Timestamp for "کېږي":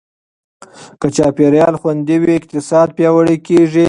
3.47-3.79